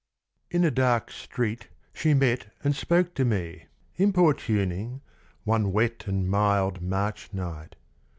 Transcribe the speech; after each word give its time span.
In 0.49 0.63
a 0.63 0.71
dark 0.71 1.11
street 1.11 1.67
she 1.93 2.15
met 2.15 2.47
and 2.63 2.75
spoke 2.75 3.13
to 3.13 3.23
me, 3.23 3.65
Importuning, 3.97 5.01
one 5.43 5.71
wet 5.71 6.05
and 6.07 6.27
mild 6.27 6.81
March 6.81 7.31
night. 7.33 7.75